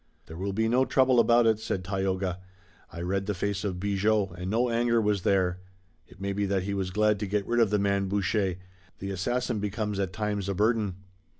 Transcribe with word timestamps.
"There 0.25 0.35
will 0.35 0.51
be 0.51 0.67
no 0.67 0.83
trouble 0.83 1.19
about 1.19 1.45
it," 1.45 1.59
said 1.59 1.83
Tayoga. 1.83 2.39
"I 2.91 3.01
read 3.01 3.27
the 3.27 3.35
face 3.35 3.63
of 3.63 3.79
Bigot 3.79 4.29
and 4.35 4.49
no 4.49 4.67
anger 4.71 4.99
was 4.99 5.21
there. 5.21 5.59
It 6.07 6.19
may 6.19 6.33
be 6.33 6.47
that 6.47 6.63
he 6.63 6.73
was 6.73 6.89
glad 6.89 7.19
to 7.19 7.27
get 7.27 7.45
rid 7.45 7.59
of 7.59 7.69
the 7.69 7.77
man 7.77 8.07
Boucher. 8.07 8.55
The 8.97 9.11
assassin 9.11 9.59
becomes 9.59 9.99
at 9.99 10.11
times 10.11 10.49
a 10.49 10.55
burden." 10.55 10.95